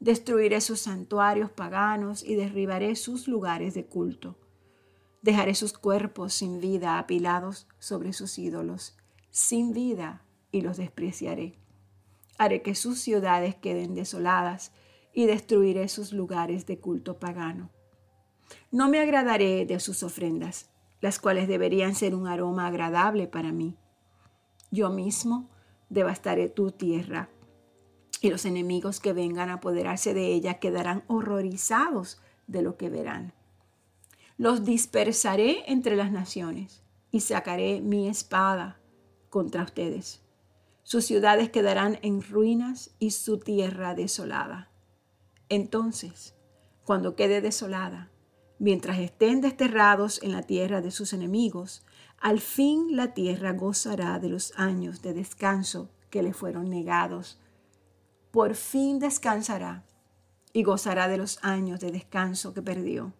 Destruiré 0.00 0.60
sus 0.60 0.80
santuarios 0.80 1.50
paganos 1.50 2.24
y 2.24 2.34
derribaré 2.34 2.96
sus 2.96 3.28
lugares 3.28 3.74
de 3.74 3.86
culto. 3.86 4.36
Dejaré 5.26 5.56
sus 5.56 5.72
cuerpos 5.72 6.34
sin 6.34 6.60
vida 6.60 7.00
apilados 7.00 7.66
sobre 7.80 8.12
sus 8.12 8.38
ídolos, 8.38 8.96
sin 9.30 9.72
vida, 9.72 10.22
y 10.52 10.60
los 10.60 10.76
despreciaré. 10.76 11.58
Haré 12.38 12.62
que 12.62 12.76
sus 12.76 13.00
ciudades 13.00 13.56
queden 13.56 13.96
desoladas 13.96 14.70
y 15.12 15.26
destruiré 15.26 15.88
sus 15.88 16.12
lugares 16.12 16.64
de 16.66 16.78
culto 16.78 17.18
pagano. 17.18 17.70
No 18.70 18.88
me 18.88 19.00
agradaré 19.00 19.66
de 19.66 19.80
sus 19.80 20.04
ofrendas, 20.04 20.70
las 21.00 21.18
cuales 21.18 21.48
deberían 21.48 21.96
ser 21.96 22.14
un 22.14 22.28
aroma 22.28 22.68
agradable 22.68 23.26
para 23.26 23.50
mí. 23.50 23.76
Yo 24.70 24.90
mismo 24.90 25.50
devastaré 25.88 26.48
tu 26.48 26.70
tierra, 26.70 27.30
y 28.20 28.30
los 28.30 28.44
enemigos 28.44 29.00
que 29.00 29.12
vengan 29.12 29.50
a 29.50 29.54
apoderarse 29.54 30.14
de 30.14 30.26
ella 30.26 30.60
quedarán 30.60 31.02
horrorizados 31.08 32.22
de 32.46 32.62
lo 32.62 32.76
que 32.76 32.90
verán. 32.90 33.34
Los 34.38 34.64
dispersaré 34.64 35.64
entre 35.66 35.96
las 35.96 36.12
naciones 36.12 36.82
y 37.10 37.20
sacaré 37.20 37.80
mi 37.80 38.06
espada 38.08 38.78
contra 39.30 39.62
ustedes. 39.62 40.20
Sus 40.82 41.06
ciudades 41.06 41.50
quedarán 41.50 41.98
en 42.02 42.22
ruinas 42.22 42.90
y 42.98 43.12
su 43.12 43.38
tierra 43.38 43.94
desolada. 43.94 44.70
Entonces, 45.48 46.34
cuando 46.84 47.16
quede 47.16 47.40
desolada, 47.40 48.10
mientras 48.58 48.98
estén 48.98 49.40
desterrados 49.40 50.22
en 50.22 50.32
la 50.32 50.42
tierra 50.42 50.82
de 50.82 50.90
sus 50.90 51.14
enemigos, 51.14 51.84
al 52.20 52.40
fin 52.40 52.94
la 52.94 53.14
tierra 53.14 53.52
gozará 53.52 54.18
de 54.18 54.28
los 54.28 54.52
años 54.58 55.00
de 55.00 55.14
descanso 55.14 55.90
que 56.10 56.22
le 56.22 56.34
fueron 56.34 56.68
negados. 56.68 57.40
Por 58.30 58.54
fin 58.54 58.98
descansará 58.98 59.84
y 60.52 60.62
gozará 60.62 61.08
de 61.08 61.16
los 61.16 61.38
años 61.42 61.80
de 61.80 61.90
descanso 61.90 62.52
que 62.52 62.62
perdió. 62.62 63.14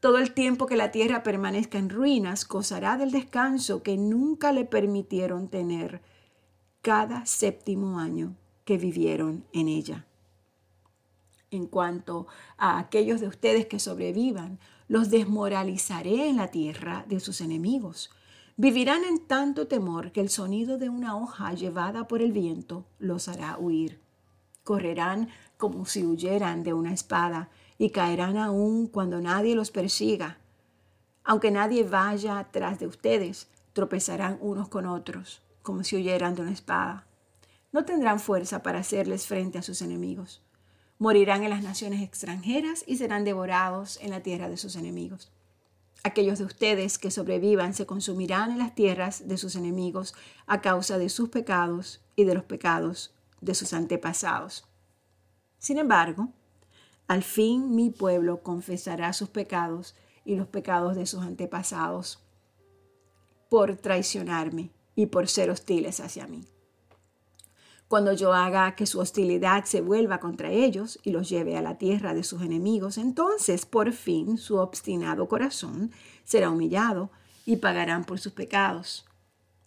Todo 0.00 0.18
el 0.18 0.32
tiempo 0.32 0.66
que 0.66 0.76
la 0.76 0.92
tierra 0.92 1.24
permanezca 1.24 1.76
en 1.76 1.90
ruinas, 1.90 2.46
gozará 2.46 2.96
del 2.96 3.10
descanso 3.10 3.82
que 3.82 3.96
nunca 3.96 4.52
le 4.52 4.64
permitieron 4.64 5.48
tener 5.48 6.02
cada 6.82 7.26
séptimo 7.26 7.98
año 7.98 8.36
que 8.64 8.78
vivieron 8.78 9.44
en 9.52 9.66
ella. 9.66 10.06
En 11.50 11.66
cuanto 11.66 12.28
a 12.58 12.78
aquellos 12.78 13.20
de 13.20 13.26
ustedes 13.26 13.66
que 13.66 13.80
sobrevivan, 13.80 14.60
los 14.86 15.10
desmoralizaré 15.10 16.28
en 16.28 16.36
la 16.36 16.48
tierra 16.48 17.04
de 17.08 17.18
sus 17.18 17.40
enemigos. 17.40 18.10
Vivirán 18.56 19.02
en 19.04 19.26
tanto 19.26 19.66
temor 19.66 20.12
que 20.12 20.20
el 20.20 20.28
sonido 20.28 20.78
de 20.78 20.90
una 20.90 21.16
hoja 21.16 21.52
llevada 21.54 22.06
por 22.06 22.22
el 22.22 22.32
viento 22.32 22.86
los 22.98 23.28
hará 23.28 23.58
huir. 23.58 24.00
Correrán 24.62 25.28
como 25.56 25.86
si 25.86 26.04
huyeran 26.04 26.62
de 26.62 26.72
una 26.72 26.92
espada 26.92 27.50
y 27.78 27.90
caerán 27.90 28.36
aún 28.36 28.86
cuando 28.86 29.20
nadie 29.20 29.54
los 29.54 29.70
persiga. 29.70 30.38
Aunque 31.24 31.50
nadie 31.50 31.84
vaya 31.84 32.48
tras 32.50 32.78
de 32.78 32.86
ustedes, 32.86 33.48
tropezarán 33.72 34.38
unos 34.40 34.68
con 34.68 34.86
otros, 34.86 35.40
como 35.62 35.84
si 35.84 35.96
huyeran 35.96 36.34
de 36.34 36.42
una 36.42 36.52
espada. 36.52 37.06
No 37.72 37.84
tendrán 37.84 38.18
fuerza 38.18 38.62
para 38.62 38.80
hacerles 38.80 39.26
frente 39.26 39.58
a 39.58 39.62
sus 39.62 39.80
enemigos 39.82 40.42
morirán 40.98 41.44
en 41.44 41.50
las 41.50 41.62
naciones 41.62 42.02
extranjeras 42.02 42.84
y 42.86 42.96
serán 42.96 43.24
devorados 43.24 43.98
en 44.02 44.10
la 44.10 44.20
tierra 44.20 44.48
de 44.48 44.56
sus 44.56 44.76
enemigos. 44.76 45.30
Aquellos 46.02 46.38
de 46.38 46.44
ustedes 46.44 46.98
que 46.98 47.10
sobrevivan 47.10 47.74
se 47.74 47.86
consumirán 47.86 48.50
en 48.50 48.58
las 48.58 48.74
tierras 48.74 49.26
de 49.28 49.36
sus 49.36 49.56
enemigos 49.56 50.14
a 50.46 50.60
causa 50.60 50.98
de 50.98 51.08
sus 51.08 51.28
pecados 51.28 52.00
y 52.16 52.24
de 52.24 52.34
los 52.34 52.44
pecados 52.44 53.14
de 53.40 53.54
sus 53.54 53.72
antepasados. 53.72 54.64
Sin 55.58 55.78
embargo, 55.78 56.28
al 57.08 57.22
fin 57.22 57.74
mi 57.74 57.88
pueblo 57.88 58.42
confesará 58.42 59.14
sus 59.14 59.30
pecados 59.30 59.96
y 60.26 60.36
los 60.36 60.46
pecados 60.46 60.94
de 60.94 61.06
sus 61.06 61.22
antepasados 61.22 62.22
por 63.48 63.76
traicionarme 63.76 64.70
y 64.94 65.06
por 65.06 65.26
ser 65.26 65.50
hostiles 65.50 66.00
hacia 66.00 66.26
mí. 66.26 66.44
Cuando 67.88 68.12
yo 68.12 68.34
haga 68.34 68.74
que 68.76 68.84
su 68.84 69.00
hostilidad 69.00 69.64
se 69.64 69.80
vuelva 69.80 70.20
contra 70.20 70.50
ellos 70.50 70.98
y 71.02 71.10
los 71.10 71.30
lleve 71.30 71.56
a 71.56 71.62
la 71.62 71.78
tierra 71.78 72.12
de 72.12 72.22
sus 72.22 72.42
enemigos, 72.42 72.98
entonces 72.98 73.64
por 73.64 73.92
fin 73.92 74.36
su 74.36 74.58
obstinado 74.58 75.26
corazón 75.28 75.90
será 76.24 76.50
humillado 76.50 77.10
y 77.46 77.56
pagarán 77.56 78.04
por 78.04 78.18
sus 78.18 78.34
pecados. 78.34 79.06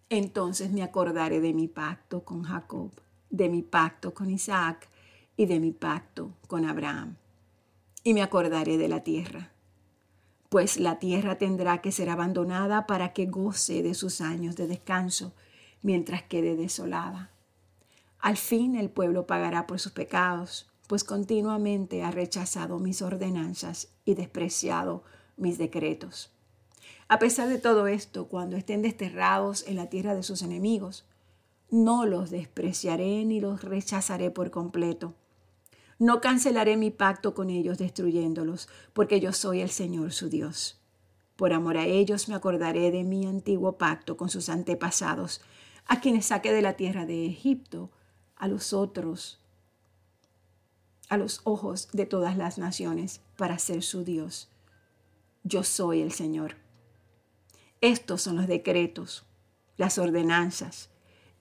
Entonces 0.10 0.72
me 0.72 0.84
acordaré 0.84 1.42
de 1.42 1.56
mi 1.56 1.68
pacto 1.68 2.24
con 2.24 2.44
Jacob, 2.44 2.92
de 3.32 3.50
mi 3.50 3.64
pacto 3.64 4.14
con 4.14 4.30
Isaac 4.30 4.88
y 5.36 5.48
de 5.48 5.60
mi 5.60 5.72
pacto 5.72 6.34
con 6.48 6.66
Abraham. 6.66 7.16
Y 8.04 8.14
me 8.14 8.22
acordaré 8.22 8.78
de 8.78 8.88
la 8.88 9.04
tierra, 9.04 9.52
pues 10.50 10.78
la 10.78 11.00
tierra 11.00 11.38
tendrá 11.38 11.82
que 11.82 11.92
ser 11.92 12.10
abandonada 12.10 12.88
para 12.88 13.14
que 13.14 13.28
goce 13.28 13.84
de 13.84 13.94
sus 13.94 14.22
años 14.22 14.56
de 14.56 14.68
descanso 14.68 15.34
mientras 15.82 16.24
quede 16.24 16.56
desolada 16.56 17.32
al 18.22 18.38
fin 18.38 18.76
el 18.76 18.90
pueblo 18.92 19.26
pagará 19.26 19.66
por 19.66 19.80
sus 19.80 19.92
pecados, 19.92 20.70
pues 20.88 21.04
continuamente 21.04 22.04
ha 22.04 22.12
rechazado 22.12 22.78
mis 22.78 23.02
ordenanzas 23.02 23.90
y 24.06 24.14
despreciado 24.14 25.04
mis 25.38 25.58
decretos. 25.58 26.32
A 27.08 27.18
pesar 27.18 27.50
de 27.50 27.58
todo 27.58 27.88
esto, 27.88 28.28
cuando 28.28 28.58
estén 28.58 28.84
desterrados 28.84 29.68
en 29.68 29.76
la 29.76 29.90
tierra 29.90 30.14
de 30.14 30.24
sus 30.24 30.44
enemigos, 30.44 31.06
no 31.72 32.06
los 32.06 32.30
despreciaré 32.30 33.26
ni 33.26 33.40
los 33.40 33.64
rechazaré 33.64 34.30
por 34.30 34.52
completo. 34.52 35.16
No 36.02 36.20
cancelaré 36.20 36.78
mi 36.78 36.90
pacto 36.90 37.36
con 37.36 37.52
ellos 37.52 37.78
destruyéndolos, 37.78 38.68
porque 38.92 39.20
yo 39.20 39.34
soy 39.34 39.62
el 39.62 39.70
Señor 39.70 40.14
su 40.14 40.30
Dios. 40.30 40.82
Por 41.36 41.54
amor 41.54 41.78
a 41.78 41.86
ellos 41.86 42.28
me 42.28 42.34
acordaré 42.34 42.90
de 42.90 43.04
mi 43.04 43.28
antiguo 43.28 43.78
pacto 43.78 44.18
con 44.18 44.28
sus 44.28 44.50
antepasados, 44.50 45.42
a 45.86 46.02
quienes 46.02 46.26
saqué 46.26 46.54
de 46.54 46.64
la 46.64 46.74
tierra 46.74 47.06
de 47.06 47.28
Egipto 47.28 47.92
a 48.36 48.48
los 48.48 48.74
otros, 48.74 49.42
a 51.08 51.18
los 51.18 51.42
ojos 51.44 51.88
de 51.94 52.08
todas 52.08 52.36
las 52.36 52.58
naciones, 52.58 53.22
para 53.38 53.60
ser 53.60 53.84
su 53.84 54.04
Dios. 54.04 54.50
Yo 55.44 55.64
soy 55.64 56.02
el 56.02 56.14
Señor. 56.14 56.56
Estos 57.80 58.24
son 58.24 58.38
los 58.38 58.48
decretos, 58.48 59.24
las 59.78 60.00
ordenanzas 60.00 60.90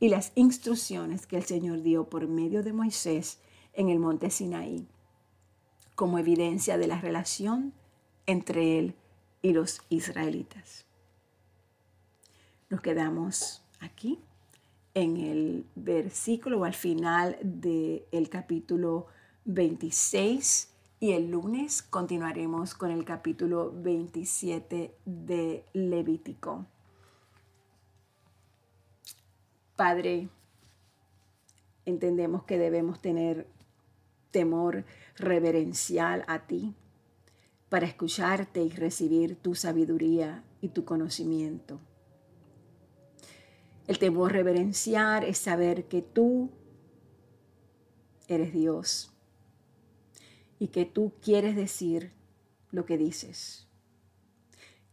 y 0.01 0.11
las 0.11 0.33
instrucciones 0.35 1.27
que 1.27 1.39
el 1.39 1.45
Señor 1.45 1.81
dio 1.81 2.11
por 2.11 2.29
medio 2.29 2.63
de 2.63 2.75
Moisés 2.75 3.39
en 3.75 3.89
el 3.89 3.99
monte 3.99 4.31
Sinaí, 4.31 4.87
como 5.95 6.19
evidencia 6.19 6.79
de 6.79 6.87
la 6.87 7.01
relación 7.01 7.73
entre 8.27 8.79
él 8.79 8.95
y 9.43 9.53
los 9.53 9.81
israelitas. 9.89 10.87
Nos 12.69 12.81
quedamos 12.81 13.63
aquí 13.81 14.19
en 14.95 15.17
el 15.17 15.67
versículo 15.75 16.61
o 16.61 16.65
al 16.65 16.75
final 16.75 17.39
del 17.43 18.29
capítulo 18.31 19.07
26 19.45 20.71
y 21.01 21.13
el 21.13 21.31
lunes 21.31 21.83
continuaremos 21.83 22.75
con 22.75 22.91
el 22.91 23.05
capítulo 23.05 23.73
27 23.75 24.95
de 25.05 25.65
Levítico. 25.73 26.67
Padre, 29.77 30.29
entendemos 31.87 32.45
que 32.45 32.59
debemos 32.59 33.01
tener 33.01 33.47
temor 34.31 34.85
reverencial 35.17 36.25
a 36.27 36.47
ti 36.47 36.75
para 37.69 37.87
escucharte 37.87 38.63
y 38.63 38.71
recibir 38.71 39.37
tu 39.37 39.55
sabiduría 39.55 40.45
y 40.61 40.69
tu 40.69 40.85
conocimiento. 40.85 41.81
El 43.87 43.99
temor 43.99 44.33
reverenciar 44.33 45.25
es 45.25 45.39
saber 45.39 45.87
que 45.87 46.03
tú 46.03 46.51
eres 48.29 48.53
Dios 48.53 49.13
y 50.59 50.69
que 50.69 50.85
tú 50.85 51.13
quieres 51.21 51.57
decir 51.57 52.13
lo 52.71 52.85
que 52.85 52.99
dices, 52.99 53.67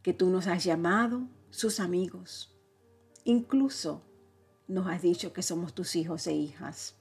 que 0.02 0.14
tú 0.14 0.30
nos 0.30 0.48
has 0.48 0.64
llamado 0.64 1.28
sus 1.52 1.80
amigos, 1.80 2.56
incluso 3.24 4.04
nos 4.68 4.88
has 4.88 5.02
dicho 5.02 5.34
que 5.34 5.44
somos 5.44 5.74
tus 5.74 5.96
hijos 5.96 6.26
e 6.28 6.34
hijas, 6.34 6.96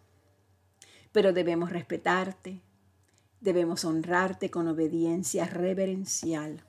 pero 1.16 1.32
debemos 1.32 1.70
respetarte, 1.70 2.60
debemos 3.40 3.86
honrarte 3.86 4.50
con 4.50 4.68
obediencia 4.68 5.46
reverencial. 5.46 6.62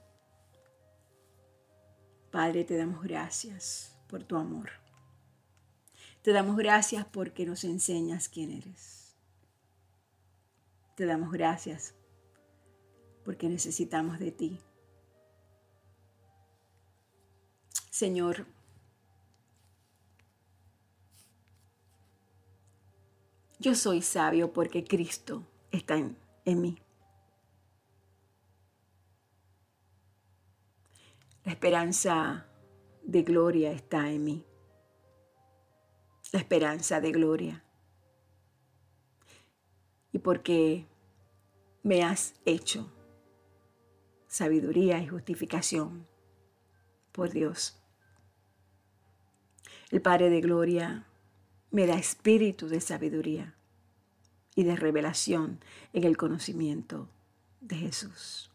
Padre, 2.32 2.64
te 2.64 2.78
damos 2.78 3.04
gracias 3.04 4.00
por 4.08 4.24
tu 4.24 4.38
amor. 4.38 4.70
Te 6.22 6.32
damos 6.32 6.56
gracias 6.56 7.06
porque 7.06 7.46
nos 7.46 7.66
enseñas 7.66 8.30
quién 8.30 8.52
eres. 8.52 9.18
Te 10.96 11.06
damos 11.06 11.34
gracias 11.34 11.94
porque 13.26 13.50
necesitamos 13.50 14.18
de 14.18 14.32
ti. 14.32 14.62
Señor, 17.90 18.48
yo 23.60 23.76
soy 23.76 24.02
sabio 24.02 24.54
porque 24.54 24.84
Cristo 24.84 25.48
está 25.72 25.96
en, 25.96 26.18
en 26.46 26.62
mí. 26.62 26.78
La 31.44 31.52
esperanza 31.54 32.48
de 33.04 33.24
gloria 33.24 33.72
está 33.72 34.10
en 34.10 34.24
mí 34.24 34.46
la 36.32 36.40
esperanza 36.40 37.02
de 37.02 37.12
gloria. 37.12 37.64
Y 40.12 40.20
porque 40.20 40.86
me 41.84 42.04
has 42.04 42.36
hecho 42.46 42.92
sabiduría 44.28 45.00
y 45.00 45.08
justificación 45.08 46.08
por 47.12 47.30
Dios. 47.32 47.80
El 49.90 50.02
Padre 50.02 50.30
de 50.30 50.42
Gloria 50.42 51.07
me 51.78 51.86
da 51.86 51.94
espíritu 51.94 52.70
de 52.70 52.82
sabiduría 52.82 53.54
y 54.56 54.64
de 54.64 54.76
revelación 54.76 55.60
en 55.94 56.06
el 56.06 56.18
conocimiento 56.18 57.08
de 57.62 57.76
Jesús. 57.76 58.50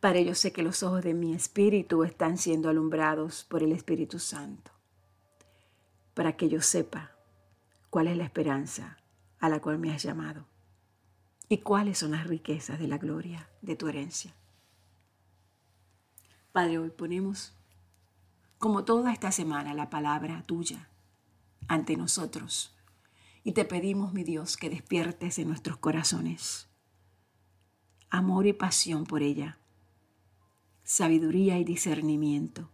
Para 0.00 0.18
ello 0.18 0.34
sé 0.34 0.52
que 0.52 0.64
los 0.64 0.82
ojos 0.82 1.04
de 1.04 1.14
mi 1.14 1.32
espíritu 1.32 2.02
están 2.02 2.36
siendo 2.36 2.68
alumbrados 2.68 3.44
por 3.44 3.62
el 3.62 3.70
Espíritu 3.70 4.18
Santo, 4.18 4.72
para 6.14 6.36
que 6.36 6.48
yo 6.48 6.60
sepa 6.62 7.12
cuál 7.90 8.08
es 8.08 8.16
la 8.16 8.24
esperanza 8.24 8.98
a 9.38 9.48
la 9.48 9.60
cual 9.60 9.78
me 9.78 9.92
has 9.94 10.02
llamado 10.02 10.48
y 11.48 11.58
cuáles 11.58 11.98
son 11.98 12.10
las 12.10 12.26
riquezas 12.26 12.80
de 12.80 12.88
la 12.88 12.98
gloria 12.98 13.48
de 13.62 13.76
tu 13.76 13.86
herencia. 13.86 14.34
Padre, 16.50 16.78
hoy 16.78 16.90
ponemos, 16.90 17.54
como 18.58 18.84
toda 18.84 19.12
esta 19.12 19.30
semana, 19.30 19.74
la 19.74 19.90
palabra 19.90 20.42
tuya 20.44 20.89
ante 21.70 21.96
nosotros 21.96 22.74
y 23.44 23.52
te 23.52 23.64
pedimos, 23.64 24.12
mi 24.12 24.24
Dios, 24.24 24.56
que 24.56 24.68
despiertes 24.68 25.38
en 25.38 25.46
nuestros 25.46 25.76
corazones 25.76 26.68
amor 28.10 28.48
y 28.48 28.52
pasión 28.52 29.04
por 29.04 29.22
ella, 29.22 29.56
sabiduría 30.82 31.60
y 31.60 31.64
discernimiento, 31.64 32.68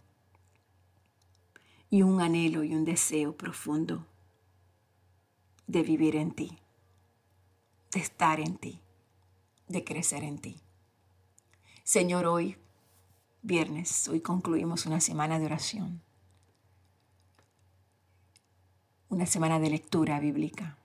y 1.90 2.00
un 2.00 2.22
anhelo 2.22 2.64
y 2.64 2.74
un 2.74 2.87
deseo 2.87 3.37
profundo 3.37 4.06
de 5.66 5.82
vivir 5.82 6.16
en 6.16 6.30
ti, 6.30 6.59
de 7.92 8.00
estar 8.00 8.40
en 8.40 8.56
ti, 8.56 8.80
de 9.68 9.85
crecer 9.85 10.24
en 10.24 10.38
ti. 10.38 10.56
Señor, 11.85 12.24
hoy, 12.24 12.56
viernes, 13.42 14.09
hoy 14.09 14.22
concluimos 14.22 14.87
una 14.87 15.02
semana 15.02 15.38
de 15.38 15.44
oración, 15.44 16.00
una 19.09 19.27
semana 19.27 19.61
de 19.61 19.71
lectura 19.71 20.19
bíblica. 20.21 20.77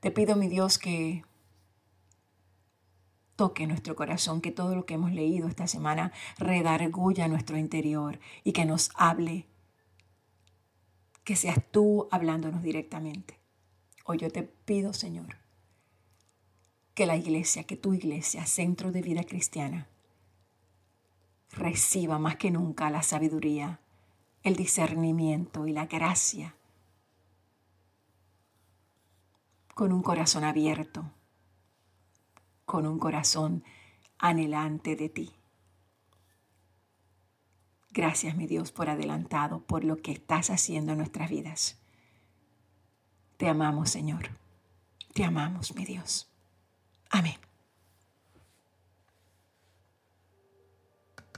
Te 0.00 0.10
pido, 0.10 0.34
mi 0.34 0.48
Dios, 0.48 0.78
que 0.78 1.24
toque 3.36 3.66
nuestro 3.66 3.94
corazón, 3.94 4.40
que 4.40 4.50
todo 4.50 4.74
lo 4.74 4.84
que 4.84 4.94
hemos 4.94 5.12
leído 5.12 5.48
esta 5.48 5.66
semana 5.66 6.12
redarguya 6.38 7.28
nuestro 7.28 7.56
interior 7.56 8.18
y 8.42 8.52
que 8.52 8.64
nos 8.64 8.90
hable, 8.94 9.46
que 11.24 11.36
seas 11.36 11.58
tú 11.70 12.08
hablándonos 12.10 12.62
directamente. 12.62 13.38
Hoy 14.04 14.18
yo 14.18 14.30
te 14.30 14.42
pido, 14.42 14.92
Señor, 14.92 15.36
que 16.94 17.06
la 17.06 17.16
iglesia, 17.16 17.64
que 17.64 17.76
tu 17.76 17.94
iglesia, 17.94 18.44
centro 18.44 18.90
de 18.90 19.02
vida 19.02 19.22
cristiana, 19.22 19.86
reciba 21.50 22.18
más 22.18 22.36
que 22.36 22.50
nunca 22.50 22.90
la 22.90 23.02
sabiduría, 23.02 23.78
el 24.42 24.56
discernimiento 24.56 25.68
y 25.68 25.72
la 25.72 25.86
gracia 25.86 26.56
con 29.74 29.92
un 29.92 30.02
corazón 30.02 30.44
abierto 30.44 31.12
con 32.72 32.86
un 32.86 32.98
corazón 32.98 33.64
anhelante 34.18 34.96
de 34.96 35.10
ti. 35.10 35.34
Gracias, 37.90 38.34
mi 38.34 38.46
Dios, 38.46 38.72
por 38.72 38.88
adelantado, 38.88 39.60
por 39.60 39.84
lo 39.84 40.00
que 40.00 40.12
estás 40.12 40.48
haciendo 40.48 40.92
en 40.92 40.98
nuestras 40.98 41.28
vidas. 41.28 41.78
Te 43.36 43.48
amamos, 43.48 43.90
Señor. 43.90 44.30
Te 45.12 45.24
amamos, 45.24 45.74
mi 45.74 45.84
Dios. 45.84 46.32
Amén. 47.10 47.41